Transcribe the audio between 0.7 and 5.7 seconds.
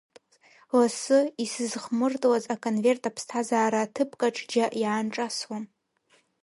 Лассы исызхмыртлаз аконверт аԥсҭазаара ҭыԥкаҿ џьа иаанҿасуам…